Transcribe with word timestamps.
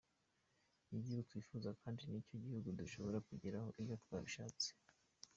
Igihugu 0.95 1.21
twifuza 1.27 1.69
kandi 1.81 2.01
ni 2.05 2.25
cyo 2.27 2.35
gihugu 2.43 2.67
dushobora 2.79 3.17
kugeraho 3.27 3.69
iyo 3.83 3.95
twabishatse. 4.03 4.67